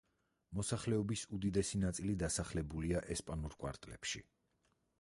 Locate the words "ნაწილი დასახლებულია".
1.83-3.03